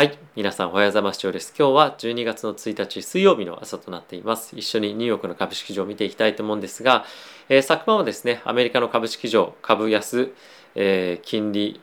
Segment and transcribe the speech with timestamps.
[0.00, 0.18] はい。
[0.34, 1.18] 皆さんおはようございます。
[1.18, 1.52] 長です。
[1.58, 4.56] 今日は12月の1日水曜日の朝となっています。
[4.56, 7.04] 一緒にニューヨークの株式市場を見ていきたいと思うんですが、
[7.50, 10.32] えー、昨晩はですね、アメリカの株式市場、株安、
[10.74, 11.82] えー、金利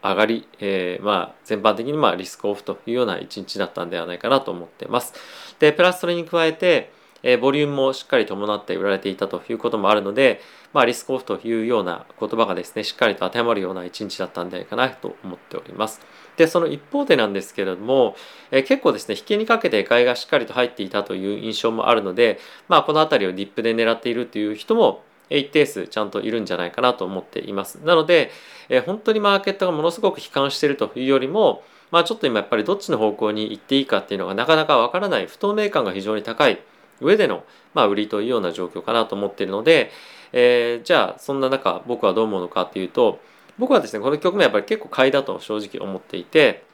[0.00, 5.12] 上がり、えー、まあ全般的にまあリスクオフというような一日だったんではないかなと思っています。
[5.58, 6.92] で、プラスそれに加えて、
[7.22, 10.40] えボリュームもしっかり伴って売られていたということもあるので、
[10.72, 16.00] まあ、リスクオフというような言葉がですね、しっかりと当てはまるような一日だったんではないかなと思っております。
[16.36, 18.16] で、その一方でなんですけれども、
[18.50, 22.38] え結構ですね、引きにかけて買いがしっかりと入っていたという印象もあるので、
[22.68, 27.76] まあ、この辺りをディップで狙っているという人も一定数ちゃんといるんじゃないかなと思っています。
[27.76, 28.30] なので、
[28.68, 36.58] え本当にマーケットがものすごく悲観しているというよりも、まあ、ちょっと今やっぱりどっちの方向に行っていいかっていうのがなかなかわからない不透明感が非常に高い
[37.00, 39.90] 上での、まあ、売りというような状況かなと思っているので、
[40.32, 43.20] えー、じゃあそんな中僕はどう思うのかっていうと
[43.58, 46.64] 僕はですねこの局面やっぱり結構買いだと正直思っていて、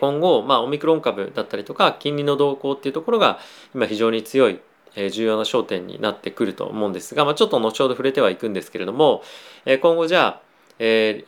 [0.00, 3.38] 今後、まあ、オミクロン株だったりとか金利の動向っていうところが
[3.74, 4.60] 今非常に強い
[5.12, 9.22] 重要な焦点になってくると思うんですが、まあ、ちょっと後ほど触れてはいくんですけれども
[9.64, 10.42] 今後じゃあ、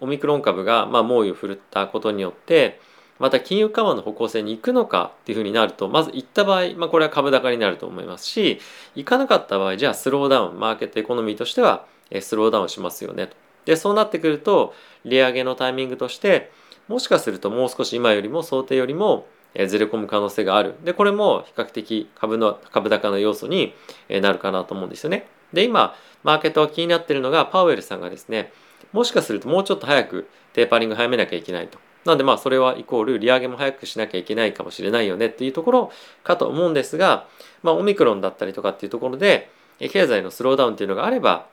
[0.00, 2.78] オミクロン株がまあ猛威を振るったことによって
[3.18, 8.60] また金融緩和の方向性に行くのかっていうふうになるとまず行った場合、まあ、これは株高になると思いますし
[8.94, 11.86] 行かなかった場合じゃあスローダウンマーケットエコノミーとしては
[12.20, 13.36] スローダウンしますよねと。
[13.64, 16.50] でそうなってくると利上げのタイミングとして
[16.88, 19.26] もしかするともう少し今よりも想定よりも
[19.68, 20.74] ずれ込む可能性がある。
[20.84, 23.74] でこれも比較的株の株高の要素に
[24.08, 25.26] なるかなと思うんですよね。
[25.52, 28.52] で今マーケットが気になっているのがパウエルさんがですね
[28.92, 31.78] もしかするともうちょっと早くテーパリング早めなきゃいけないと。
[32.04, 35.92] なんでまあそれはイコール利上げも早くしなきゃいけないかもしれないよねっていうところ
[36.24, 37.26] かと思うんですが、
[37.62, 41.46] まあ、オミクロンだったりとかっていうところで経済のスローダウンっていうのがあれば、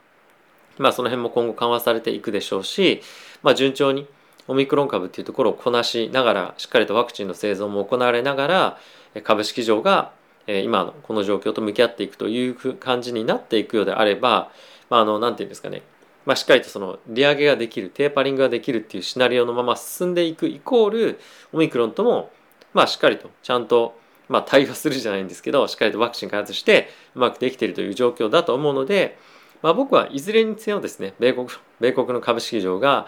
[0.78, 3.02] まあ、その辺も今後緩和されていくでしょうし、
[3.44, 4.08] まあ、順調に
[4.48, 8.78] オミクロン株っていうところをこなしながらしっかりとワクチンの製造も行われながら
[9.24, 10.12] 株式上が
[10.48, 14.52] 今のこの状況と向き合っていくという感じになっていくようであれば、
[14.90, 15.84] まあ、あの何て言うんですかね
[16.26, 21.20] まあ、しっかりとその利上げができるテーパリングができるっていうシナリオのまま進んでいくイコール
[21.54, 22.32] オミクロンとも
[22.74, 23.98] まあしっかりとちゃんと
[24.28, 29.18] まあ対応するじゃないんですけどしっかりとワクチン開発してうまくできているという状況だと思うので、
[29.62, 31.48] まあ、僕はいずれにせよですね米国
[31.80, 33.08] 米国の株式市場が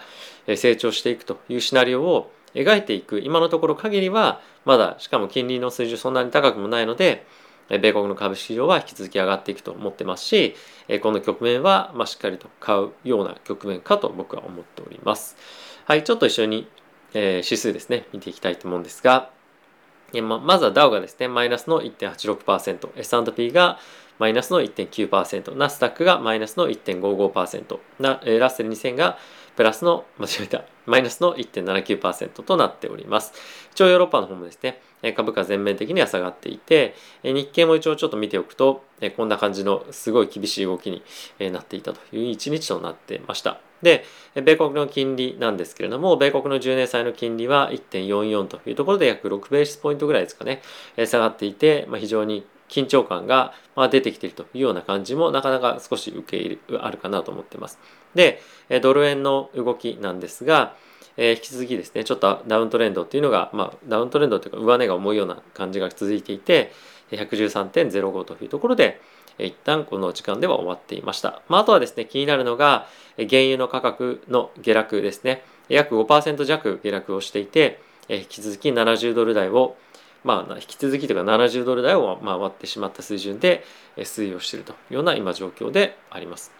[0.56, 7.26] 成長していくというシナリオを描いていく今のところ限りはまだしかも金利の水準そんなに高くもないので
[7.78, 10.54] 米国の株式市場は引き続き上がっていくと思ってますし
[11.02, 15.36] この局面はましっかりと買うような局面かと僕は思っております。
[15.84, 16.68] はいちょっと一緒に
[17.14, 19.30] 指数ですね見ていきたいと思うんですが
[20.20, 23.78] まずはダウがですねマイナスの 1.86%S&P が
[24.18, 29.18] マイナスの1.9%ナスダックがマイナスの1.55%ラッセル2000が
[29.56, 33.32] プラスの間違えたマイナスの1.79%となっております。
[33.72, 34.80] 一応ヨーロッパの方もですね
[35.14, 38.84] 株価全面的には下がっていて日経も一応ちょっと見ておくと
[39.16, 41.02] こんな感じのすごい厳しい動きに
[41.50, 43.60] なっていたという一日となってました。
[43.82, 44.04] で
[44.34, 50.62] 米国の金利なんですけれども米国の10年債の金利は1.44というところで約6ベースポイントぐらいですかね
[51.06, 53.52] 下がっていて、まあ、非常に緊張感が
[53.90, 57.78] 出てきているというような感じもなかなか少し受け入れあるかなと思ってます。
[58.14, 58.40] で、
[58.80, 60.74] ドル円の動きなんですが、
[61.16, 66.72] えー、引き続きですねちょっとダウントレンドっていうのが、まあ、ダウントレンドというか上値が重いような感じが続いていて
[67.10, 69.00] 113.05というところで
[69.46, 71.42] 一旦この時間では終わっていました。
[71.48, 72.86] まあ、あとはですね、気になるのが、
[73.16, 75.44] 原油の価格の下落ですね。
[75.68, 79.76] 約5%弱下落をしていて、引き続き70ドル台を、
[80.24, 83.64] まあ、引き続きというか70ドル台を回ってしまった水準で
[83.96, 86.52] 推移をしているというような今状況であります。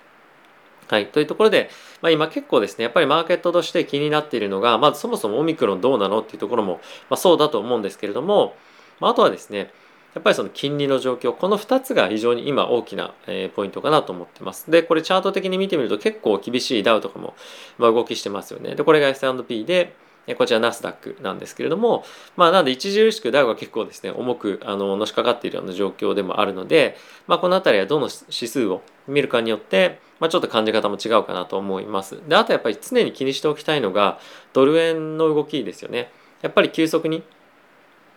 [0.89, 1.07] はい。
[1.07, 1.71] というところで、
[2.01, 8.57] まあ、今結構ですね、やっぱりマーケットとして気になっているのが、まずそもそもオミクロンどうなのっていうところも、まあ、そうだと思うんですけれども、
[9.01, 9.73] まあ、あとはですね、
[10.15, 14.71] やっぱりその金利の状況、この2つが非常に今大きな、えポイントかなと思ってます。
[14.71, 17.35] で、これチャート的に見てみると結構厳しいダウとかも、
[17.79, 18.75] ま動きしてますよね。
[18.75, 19.95] で、これが S&P で、
[20.37, 22.05] こちらナスダックなんですけれども、
[22.37, 32.21] まあ、なんで著しくダウが結構ですね、重くあののしかかっているような状況でもあるので、まあ、この辺りはどの指数を見るかによって、まあ、ちょっと感じ方も違うかなと思います。
[32.29, 34.21] で、あとやっぱり常に気にしておきたいのが、
[34.53, 36.13] ドル円の動きですよね。
[36.43, 37.25] やっぱり急速に、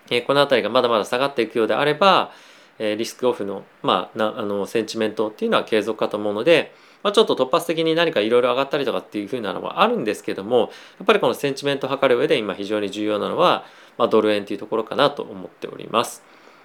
[0.10, 2.32] え、この辺りがまだまだ下がっていくようであれば、
[2.80, 6.74] え、リスクオフの,、まあ、なあのセンチメントっていうのは継続かと思うので、
[7.06, 13.64] まあ、ちょっと突発的に何かいろいろ上がったりとかっていうふうなのはあるんですけどもやっぱりこのセンチメントを測る上で今非常に重要なのは、
[14.00, 16.24] まあ、ドル円っていうところかなと思っております。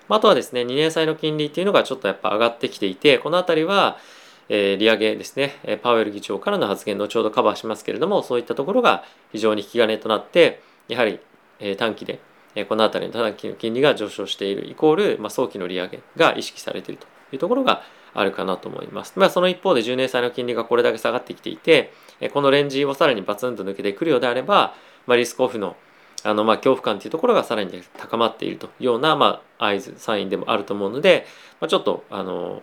[0.09, 3.99] あとはですね2年債の金利っていうのがちょっとやっぱ上がってきていてこの辺りは
[4.53, 11.21] え、利上げですね、パウエル議長からの発言後ほどカバーしますけれども、そういったところが非常に引き金となって、やはり、
[11.61, 12.19] え短期で
[12.69, 17.83] この辺りの短期の金利が上昇しているイコール、まあ、早期の利上げが意識されているというところが
[18.13, 19.13] あるかなと思います。
[19.17, 21.93] まあ、その一方で10年債の金利がこれだけ下がってきていて、
[22.33, 24.75] このレンジをさらにバツンと抜けてくるようであれば、
[25.07, 25.77] まあ、リスクオフの
[26.23, 31.25] あのまあ恐怖感というところがさらに高まっているというようなまあ合図サインでもあると思うので、
[31.61, 32.63] まあ、ちょっとあの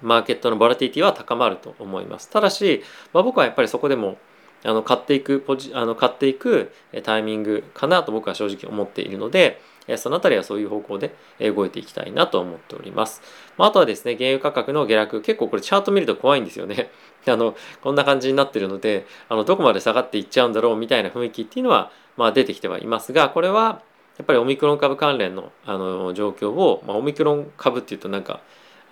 [0.00, 2.30] マーケットのボラティティは高まると思います。
[2.30, 2.82] ただし、
[3.12, 4.16] まあ、僕はやっぱりそこでも
[4.64, 6.72] あの買っていくポジあの買っていく
[7.04, 9.60] タイミングかなと僕は正直思っているので
[9.96, 13.22] そのあたりはそういう方向で動いていきたいなと思っております。
[13.56, 16.90] まあ、あとはですね原油価格の下落結構これチャート見ると怖いんですよね。
[17.26, 23.82] あのこんな感じになってるのであのどこまで下がっていっちゃうんだろうみたいな雰囲気っていうのは、まあ、出てきてはいますがこれは
[24.18, 28.40] やっぱりオミクロン株関連のあの状況を、まあ、オミクロン株っていうとなんか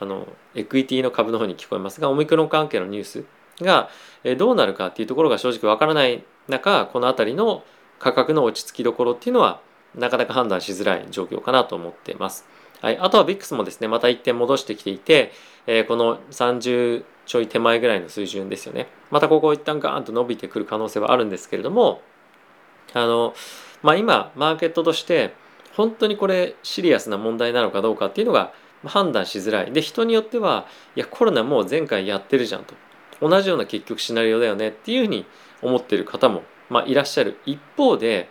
[0.01, 3.25] あのエクイティの株の方に聞こえますがオミクロン関係のニュース
[3.61, 3.89] が
[4.39, 7.65] どうなるかっていうところが正直わからない中この辺りの
[7.99, 9.61] 価格の落ち着きどころっていうのは
[9.95, 12.47] なかなか判断しづらい状況かなと思っています。
[12.83, 15.33] はい、あとは VIX もですねまた一点戻してきていて、
[15.67, 18.87] えー、この30ちょい手前ぐらいの水準ですよね。
[19.11, 22.03] またここ一旦ガーンと伸びてくる可能性はあるんですけれども
[22.93, 23.35] あの、
[23.83, 25.35] まあ、今マーケットとして
[25.75, 28.53] 本当にこれシリアスな問題なのかどうかっていうのが
[28.85, 29.73] 判断しづらい。
[29.73, 32.75] で人によってはいやコロナもう前回やってるじゃんと。
[33.21, 35.27] 同じような結局シナリオだよねっていうふうに
[35.63, 38.29] 思ってる方も、まあ、いらっしゃる一方で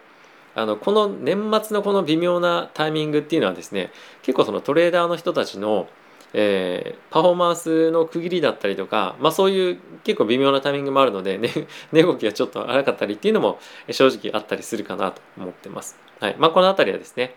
[0.55, 3.91] あのこの年末のこの微妙なタイミングっていうのはですね
[4.23, 5.89] 結構そのトレーダーの人たちの、
[6.33, 11.49] えー、パフォーマンスの区切りだったりとか、まあ、そういう結構微妙なタイミングもあるので、ね、
[11.91, 13.59] 値動きがちょっと荒かったりっていうのも
[13.91, 15.99] 正直あったりするかなと思ってます。
[16.21, 17.35] はいまあ、この辺りはですね、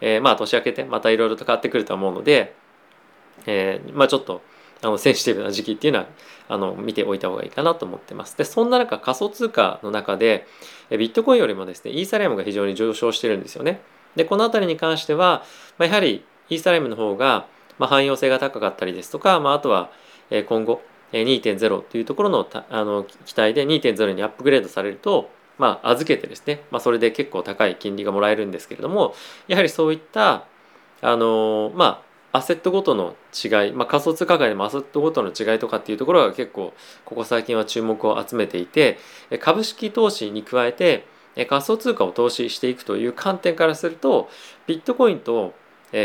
[0.00, 2.54] えー、まあ年明けてまたいろいろと変わってくると思うので、
[3.46, 4.42] えー、まあちょっと
[4.82, 6.06] あのセンシティブな時期っていうのは
[6.48, 8.36] あの見ておいた方がいいかなと思ってます。
[8.36, 10.46] でそんな中仮想通貨の中で
[10.90, 13.80] ビットコインよりもですねイーサリアムが非常に上昇してるんですよね。
[14.14, 15.44] でこの辺りに関しては、
[15.78, 17.46] まあ、やはりイーサリアムの方が、
[17.78, 19.90] まあ、汎用性が高かったりですとか、まあ、あとは
[20.48, 20.80] 今後
[21.12, 29.14] 2.0というところのあの期待で2.0にアップグレードされると、まあ、預けてですね、まあ、それで結構高い金利がもらえるんですけれども
[29.48, 30.44] やはりそういった
[31.02, 32.05] あのまあ
[32.36, 36.72] アセットごとの違い、まあ、仮想通貨界でもアセットごとの違いとかっていうところが結構
[37.04, 38.98] ここ最近は注目を集めていて
[39.40, 41.06] 株式投資に加えて
[41.48, 44.28] 仮想通貨を投資していくという観点からすると
[44.66, 45.54] ビットコインと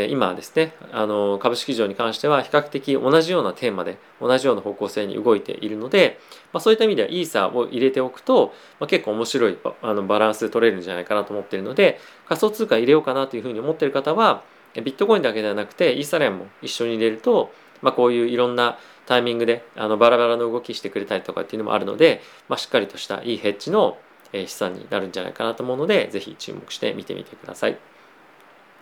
[0.09, 6.19] 今ですねあの株式市場に関しては比較的同じようなテーマで同じような方向性に動いているので、
[6.53, 14.43] まあ、そういった意味ではイーサを入れておくと、まあ、結構面白いあのバランス取れるんじゃないかなと思っているので仮想通貨入れようかなというふうに思っている方は
[14.75, 17.51] ビットコインだけではなくてイーサリアムも一緒に入れると、
[17.81, 23.97] まあ、こういういろんなタイミングであのバラバラの動きしてくれたりとかっていうのもあるので、まあ、しっかりとしたいいヘッジの
[24.33, 27.77] 資産になるんじゃないかなと思うので、ぜひ注目して見てみてください。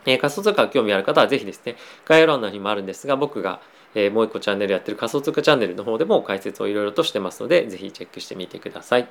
[0.06, 1.76] えー、仮想通貨興味ある方はぜひですね、
[2.06, 3.62] 概要欄のにもあるんですが、僕が、
[3.96, 9.08] えー、もう一個チャンネルやってる仮想通貨チャンネルの方でも解説をいろいろとしてますので、ぜひチェックしてみてください。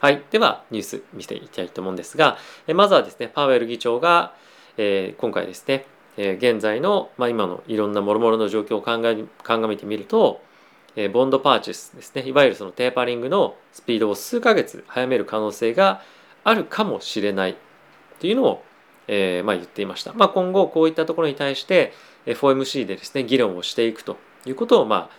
[0.00, 0.22] はい。
[0.30, 4.34] では、ニュース見ていきたいと思うんですが、えー、まずはですね、パウエル議長が、
[4.76, 9.26] えー、今回ですね、えー、現在の、まあ、今のいろんなもろもろの状況を鑑
[9.68, 10.42] みてみると、
[10.96, 12.22] えー、ボンドパーチェスですね。
[12.22, 16.02] いわゆるそのテーパリングのスピードを数ヶ月早める可能性が
[16.44, 17.56] あるかもしれない
[18.18, 18.64] というのを、
[19.08, 21.92] えーまあ、言っていました、まあ、今後こういったところに対して
[22.26, 25.10] FOMC でですね議論をしていくということを、ま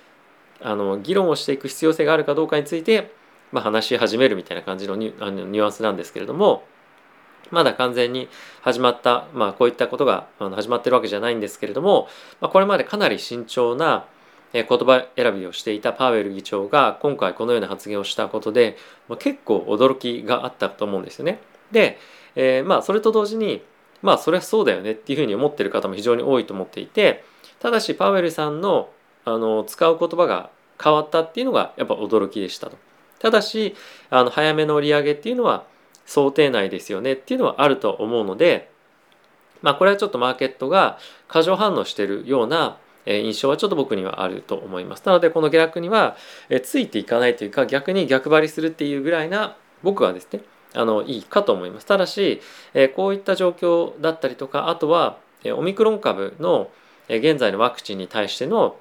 [0.62, 3.14] あ、あの議論をしていく必要性があるかどうかについて、
[3.52, 6.64] まあ、話し始めるみたいな感じのニュあのニュアンスなんですけれども
[7.52, 8.30] まだ完全に
[8.62, 12.08] 始まった、まあ、こういったことが始まってるわけじゃないんですけれども、
[12.40, 14.06] まあ、これまでかなり慎重な
[14.54, 18.78] 言葉選びをしていたパウエル議長が今回このような発言をしたことで、
[19.08, 21.40] まあ、結構驚きがあったと思うんですよね。
[21.72, 21.98] で、
[22.36, 23.64] えー、まあそれと同時に
[24.02, 27.24] まあそれはそうだよねっていうふうに思ってる方も非常に多いと思っていて
[27.60, 28.90] ただしパウエルさんの
[29.24, 30.50] あの使う言葉が
[30.84, 32.78] 変わったっていうのがやっぱ驚きでしたと。
[33.20, 33.76] ただし
[34.10, 35.64] あの早めの利上げっていうのは
[36.12, 38.70] 想定内ですよねっていうのはあると思うので、
[39.62, 40.98] まあ、これはちょっとマーケットが
[41.30, 45.04] 過剰反応しているような印象はちょっと僕にはあると思います。
[45.06, 46.18] なのでこの下落には
[46.64, 50.42] ついていかないというか逆に逆張りするっていうぐらいな僕はですね
[50.74, 51.86] あのいいかと思います。
[51.86, 52.42] ただし
[52.96, 55.18] こういった状況だったりとかあとは
[55.56, 56.70] オミクロン株の
[57.08, 58.76] 現在のワクチンに対しての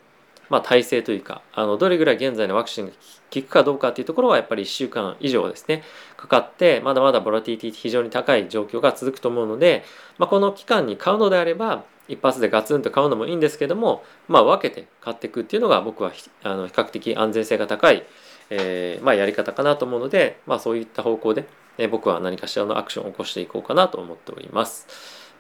[0.51, 2.93] まあ、体制というかあのどれぐらい現在のワクチンが
[3.33, 5.83] 効くかどうかっていうところはやっぱり1週間以上ですね
[6.17, 9.85] かかってまだまだボラティティ非常に高い状況が続くと思うので、
[10.19, 18.05] まあ、この期間に買うのであれば一発でガツンと買うのもいいんですけども、まあ、分けて買っていくっていうのが僕はあの比較的安全性が高い、
[18.51, 21.47] えーまあ、やり方かなと思うので、まあ、そういった方向で
[21.81, 24.87] え僕は何かしらのアクションを起こしていこうかなと思っております。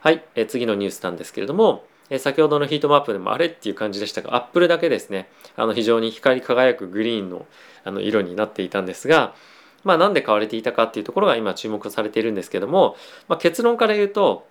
[0.00, 7.46] はい、え次のニュースなんですけれども、え先ほどのヒートマップでもあれっていう感じでしたが、アップルだけですね、あの非常に光り輝くグリーンの
[7.84, 9.34] あの色になっていたんですが、
[9.84, 12.96] まあなんで買われていたかっていうところが今注目されているんですけども、
[13.28, 14.46] まあ、結論から言うと、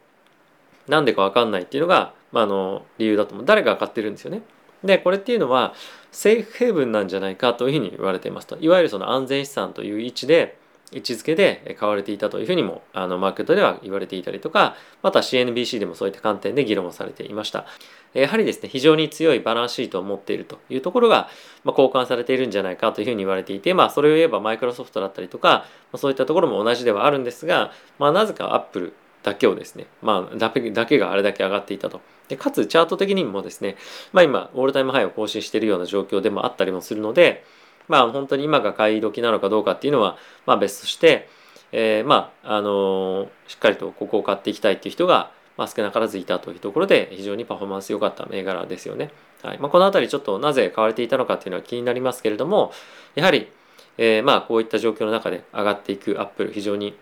[0.88, 3.46] なんでかわかんないっていうのが、まあ、あの理由だと思う。
[3.46, 4.42] 誰が買ってるんですよね。
[4.84, 5.74] で、これっていうのは、
[6.12, 8.58] セーフヘイブンなんじゃないかというふうに言われていますと。
[8.60, 10.58] いわゆるその安全資産という位置で、
[10.91, 17.65] 位置づけで買われていたというふうにもあのマーケットでは言われていたりとかまた CNBC でもそういった観点で議論をされていました
[18.13, 21.29] やはりですね非常に強いバランスシートを持っているというところが、
[21.63, 28.93] まあ、交換されているんじゃないかというふうに言われていてまあそれを言えばマイクロソフトだったりとか、まあ、そういったところも同じではあるんですが、まあ、なぜかアップル
[29.24, 32.01] だけをですね、まあ、だけだけがあれだけ上がっていたと。
[32.29, 33.75] でかつ、チャート的にもですね、
[34.13, 37.43] まあ今、オールタイムハイを更新しているような状況でもあったりもするので、
[37.89, 41.27] まあ本当に今が買い時なのかどうかっていうのは、まあ別として、
[41.74, 49.12] えー、まああのー、しっかりとここを買っていきたいっていう人が、まあ、少なからずいたというところで非常にパフォーマンス良かった銘柄ですよね。
[49.43, 52.72] はいまあ、この辺りちょっとなぜ買われていたのかっていうのは気になりますけれども
[53.15, 53.50] やはり、
[53.98, 56.96] えー、まあこういった状況の中で上がっていくアップル非常に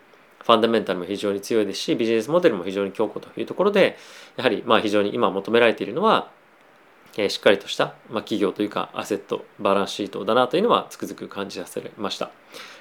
[0.44, 3.98] ファンダメンタルも非常に強いですしビジネスモデルも非常に強固というところで
[4.38, 6.30] やはりまあ非常に今求められているのは
[7.18, 12.32] えしっかりとした、ま、企業というかアセットバランスシートだなというのはつくづく感じさせました。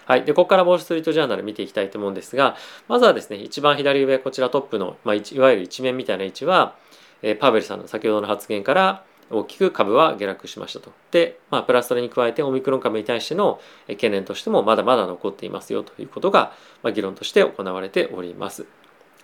[0.04, 0.24] はい。
[0.24, 6.76] で、ここからウォールストリートジャーナル見ていきたいと思うんですが、まずはですね、一番左上、こちらトップの、まあ、いわゆる一面みたいな位置は、
[7.22, 10.92] えー、パウエルさんの先ほどの発言から大きく株は下落しましたと。
[11.10, 16.52] で、まあ、プラスそれに加えてオミクロン株に対しての懸念としてもまだまだ残っていますよということが、
[16.82, 18.66] まあ、議論として行われております。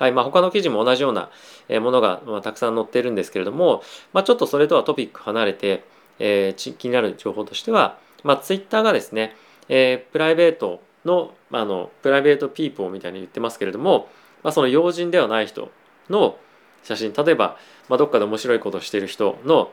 [0.03, 1.31] はいまあ、他の記事も同じような
[1.81, 5.85] ものが、まあ、たくさん載っているんですけれども、まあ、ちょっとそれとはトピック離れて、
[6.19, 9.37] えー、気になる情報としては、まあ、ツイッターがですね、
[9.69, 14.09] えー、プライベートの,、あ、のプライベートピーポーみたいに言ってますけれども、
[14.43, 15.71] まあ、その要人ではない人
[16.11, 16.37] の
[16.83, 17.57] 写真例えば、
[17.89, 19.71] まあ、どっかで面白いことをしている人の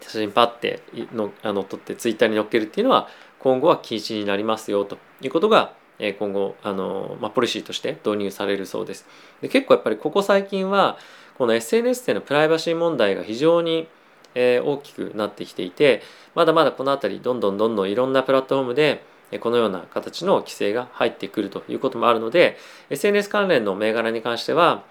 [0.00, 0.80] 写真パッて
[1.12, 3.08] のあの撮ってツイッターに載っけるっていうのは
[3.40, 5.74] 今後は禁止になりますよということが
[6.18, 9.06] 今後あの、まあ、ポリシーとして導入されるそうです。
[9.40, 10.98] で結構やっぱりここ最近は
[11.38, 13.88] この SNS でのプライバシー問題が非常に、
[14.34, 16.02] え、大きくなってきていて
[16.34, 19.04] まだまだこの辺りどんどんどんどんいろんなプラットフォームで
[19.40, 22.56] このような形の規制が入ってくるということもあるので
[22.90, 24.84] SNS 関連の銘柄に関しては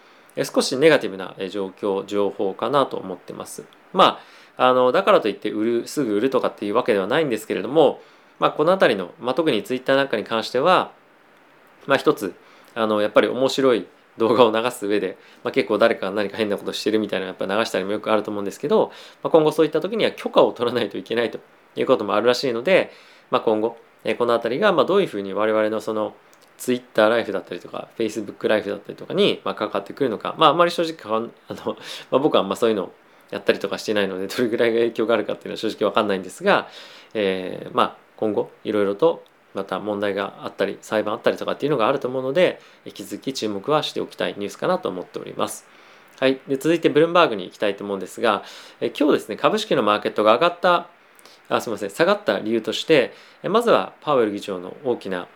[0.44, 3.66] 少しネガティブな状況情報かなと思ってます。
[3.94, 4.20] ま
[4.58, 8.02] ああのだからといって売るすぐ売るとかっていうわけではないんですけれども、
[8.40, 10.92] まあ、この辺りの、まあ、特にツイッターなんかに関しては
[11.88, 12.34] まあ、一つ
[12.76, 18.92] あのやっぱり面白い動画を流す上で、まあ、結構誰かが何か変なことしてるみたいなやっぱ流したりもよくあると思うんですけど、
[19.24, 21.40] まあ、今後そういった時には許可を取らないといけないと
[21.76, 22.92] いうこともあるらしいので、
[23.32, 26.14] まあ、今後、えこの辺りがまあどういうふうに我々のその
[26.58, 30.98] Twitter ライフだったりとか Facebook ライフだったりとかにまあかかってくるのか、まあ、あまり正直
[31.48, 31.78] あの、
[32.12, 32.94] まあ、僕はまそういうのを
[33.32, 36.68] やったりとかしてないのでどれぐらいが影響があるかっていうのは正直わかんないんですが、
[37.14, 45.68] えー、まあ今後いろいろとまた問題があったり裁判あったりとかっていうのがあると思うので引き続き注目はしておきたいニュースかなと思っております。
[46.20, 48.44] はい、で続いてブルームバーグに行きたいと思うんですが
[48.82, 50.90] え今日ですね株式のマーケットが上がった
[51.48, 53.14] あすみません下がった理由として
[53.44, 55.30] まずはパウエル議長の大きな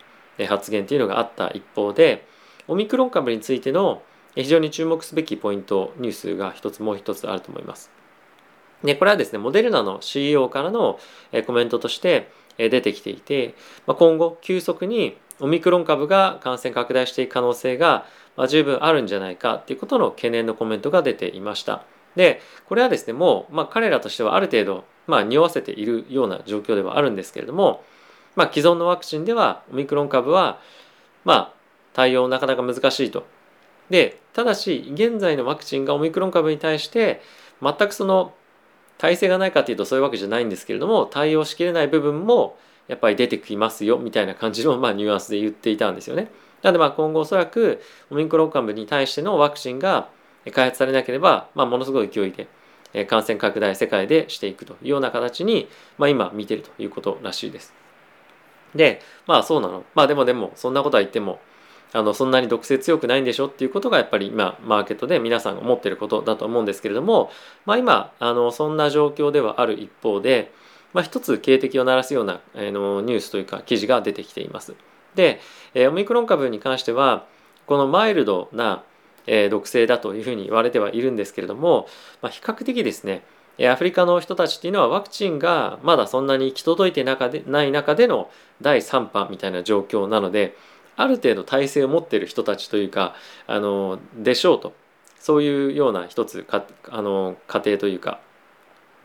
[0.50, 2.28] 発言というのがあった一方で
[2.68, 4.02] オミクロン株についての
[4.36, 7.92] 非常に注目すべきポイントニュースが一つもう一つあると思います。
[8.84, 11.00] でこれはですねモデルナの CEO からの
[11.46, 13.56] コメントとして出てきていて、
[13.88, 18.06] ま今後急速にオミクロン株が感染拡大していく可能性が
[18.48, 21.84] 十分あるんじゃないかっていうことの懸念のコメントが出ていました。
[22.16, 27.84] でこれはですねもう、まあ、彼らとしてはある程度、まあ、匂わせているような状況ではあるんですけれども、
[28.36, 30.60] まあ、既存のワクチンではオミクロン株は、
[31.26, 31.54] まあ、
[31.94, 33.26] 対応なかなか難しいと。
[33.90, 37.22] でただし現在のワクチンがオミクロン株に対して
[37.62, 38.34] 全くその
[38.98, 42.58] 体制がないかっていうとそういうわけじゃないんですけれども対応しきれない部分も
[42.88, 46.30] やっぱり出てきますよみたいな感じの、まあ、ニュアンスで言っていたんですよね。
[46.62, 50.10] なのでまあ今後おそらくオミクロン株に対してのワクチンが
[50.52, 57.74] 開発されなければ、まあ、ものすごい勢いで感染拡大世界でしていくというような形に、まあ、今見てるということらしいです。
[58.76, 61.40] でまあそうなのまあでもでもそんなことは言っても
[61.94, 67.30] あのそんなに毒性強くないんでしょっていうことがやっぱり今マーケットで皆さんが思ってることだと思うんですけれども、
[67.66, 70.52] まあ、今あのそんな状況ではある一方で、
[70.94, 74.76] まあ、一つ警笛を鳴らすようなあのニュースというか記事が出てきています。
[75.14, 75.40] で、
[75.76, 77.26] えオミクロン株に関しては
[77.68, 78.84] このマイルドな、
[79.28, 81.88] え毒性だというふうに言われてはいるんですけれども、
[82.22, 83.24] まあ、比較的ですね
[83.62, 88.30] アフリカの人たちっていうのはワクチンがまだそんなに行き届いてない中での
[88.62, 90.58] 第3波みたいな状況なので
[90.96, 93.16] ある程度体制を持っている人たちというか
[93.48, 94.74] あのでしょうと。
[95.24, 98.20] そういうような一つかあの過程というか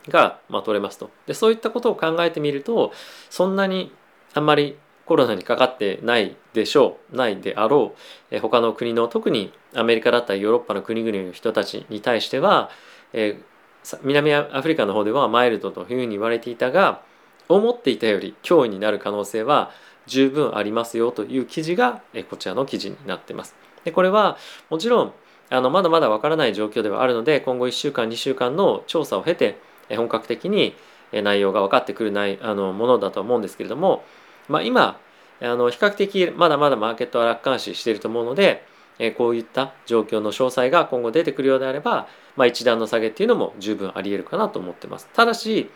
[0.09, 1.11] が、まあ、取れますと。
[1.27, 2.91] でそういったことを考えてみると
[3.29, 3.93] そんなに
[4.33, 7.95] あんまりコロナにかかってないでしょうないであろ
[8.31, 12.69] う、え他の国の特にアメリカだったりヨーロッパの国々の人たちに対しては、
[13.13, 17.01] えー、南アフリカの方ではマイルドというふうに言われていたが
[17.47, 19.71] 思っていたより脅威になる可能性は
[20.09, 23.55] 十分ありますよという記事が、こちらの記事になってます。
[23.85, 24.37] でこれは
[24.69, 25.13] もちろん
[25.49, 29.57] あのまだまだわからない状況ではあるので今後1週間2週間の調査を経て
[29.89, 30.75] 本格的に
[31.13, 34.03] 内容が分かってくるないあのものだと思うんですけれども
[34.49, 34.99] まあ、今
[35.41, 38.65] あの比較的まだまだマーケットは楽観視していると思うので、
[39.15, 45.07] こういった状況の詳細が今後出てくるようであれば、まあ、一段の下げっていうのも十分ありえるかなと思ってます。
[45.13, 45.69] ただし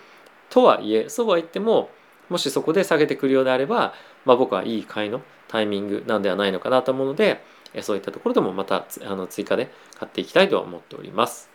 [0.50, 1.90] とはいえそうは言っても
[2.30, 3.94] もしそこで下げてくるようであれば、
[4.26, 7.44] まあ、僕はいい買いのタイミングなんではないのかなと思うので
[7.82, 11.54] そういったところでもまたあの追加で買っていきたいとは思っております。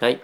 [0.00, 0.20] はい。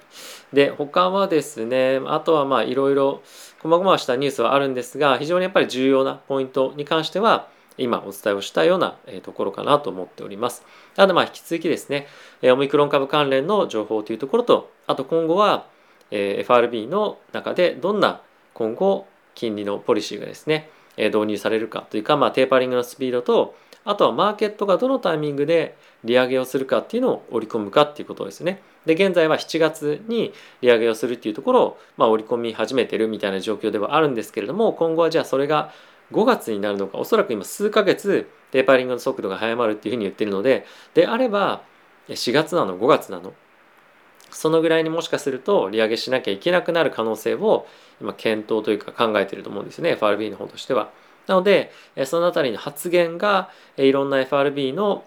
[0.53, 3.23] で、他はですね、あとはまあいろいろ
[3.61, 10.65] 細々したニュースはあるんですが、非常にやっぱり重要なポイントに関しては、今お伝えをしたようなところかなと思っております。
[10.95, 12.07] ただまあ引き続きですね、
[12.45, 15.67] オミクロン株関連の情報というところと、あと今後は
[16.13, 18.21] FRB の中でどんな
[18.53, 28.63] 今後金利のポリシーがですね、導入されるかというか、まあ、テーパリングのスピードとあとはマーケットがどのタイミングで利上げをするかっていうのを織り込むかっていうことですね。
[28.87, 35.73] で現在は7月に利上げをするっていうところを、まあ、織り込み始めてるみたいな状況ではあるんですけれども今後はじゃあそれが
[36.13, 41.63] 5月になるのかおそらく今数ヶ月テーパリングの速度が速まるっていうふうに言ってるのでであれば
[42.09, 43.33] 4月なの5月なの
[44.35, 47.67] そのぐらいにもしかすると利上げしなきゃいけなくなる可能性を
[48.01, 50.91] 今検討というか考えてると思うんですね FRB の方としては。
[51.27, 51.73] なので
[52.05, 53.49] そのあたりの発言が
[53.79, 55.05] いろんな FRB の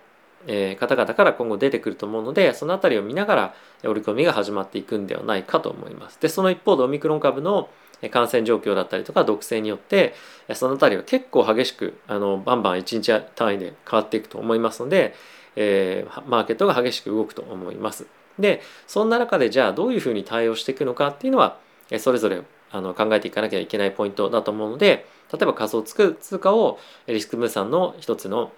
[0.79, 6.19] 方々から今後出てくると思うのでそのあたりを見ながら織り込みが始まっていくんではないかと思います。
[6.19, 7.70] でその一方でオミクロン株の
[8.11, 10.13] 感染状況だったりとか毒性によって
[10.53, 15.16] そのあたりは結構激しくあのバンバン1日単位で変わっていくと思いますので、
[15.55, 18.17] えー、マーケットが激しく動くと思います。
[18.40, 21.58] でそんな中でじゃあどういうふうに対応していくのかっていうのは
[22.00, 28.52] それぞれあの考えていかなきゃいけないポイントだと思うので例えば仮想通貨をリスク分散の一つの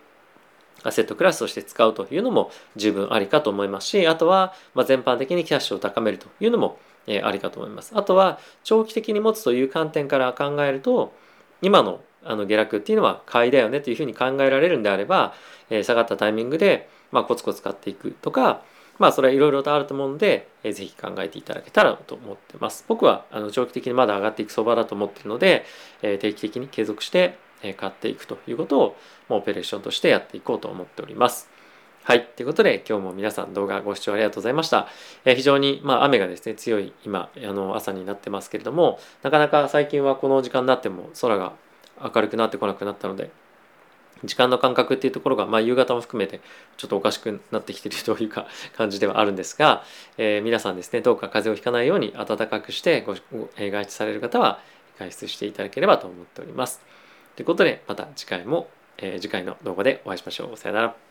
[0.83, 6.77] アセットクラスとして使うというのも十分ありかと思いますしあとはま全般的にキャッシュを高めるというのも
[7.23, 7.91] ありかと思います。
[7.95, 11.13] あとは長期的に持つという観点から考えると
[11.61, 15.33] 今のあの下落っていうのは買いだよねというふうに考えられるんであれば
[15.69, 18.61] 下がったタイミングでまコツコツ買っていくとか
[18.99, 22.85] まあそれはいろいろとあると思うので、えー、ぜひ考えていただけたらと思ってます。
[22.87, 25.65] 僕はあの長期的にまだ上がっていく相場だと思っているので、
[26.01, 27.37] えー、定期的に継続して
[27.77, 28.95] 買っていくということを
[29.27, 31.49] もうオペレーションとしてやっていこうと思っております。
[32.03, 32.25] はい。
[32.25, 34.87] ということで、今日も皆さん動画ご視聴ありがとうございました。
[35.25, 41.53] えー、非常に、まあ、雨がですね、強い今、あの、朝になってますけれども、なかなか最近はこの時間になっても空が
[42.01, 43.29] 明るくなってこなくなったので、
[44.23, 46.41] 時間の感覚っていうところが、まあ、夕方も含めて
[46.77, 49.83] ちょっとおかしくなってきてるというか 感じではあるんですが、
[50.17, 53.15] えー、皆さんですねどうか風邪をひかないように暖かくしてご
[53.57, 54.59] 外出される方は
[54.97, 56.81] 外出していただければと思っております。
[57.35, 60.57] ということでまた次回も、えー、次回の動画でお会いしましょう。
[60.57, 61.08] さよなら。